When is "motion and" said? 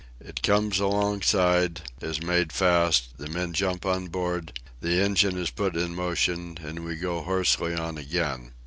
5.93-6.83